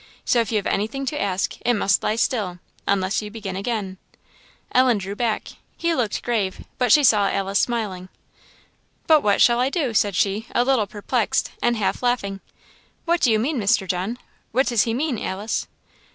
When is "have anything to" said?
0.55-1.21